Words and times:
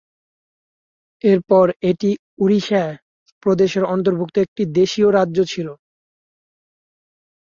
এরপর 1.23 1.65
এটি 1.89 2.09
উড়িষ্যা 2.39 2.83
প্রদেশের 3.43 3.83
অন্তর্ভুক্ত 3.93 4.35
একটি 4.45 4.63
দেশীয় 4.79 5.09
রাজ্য 5.11 5.37
ছিল। 5.51 5.67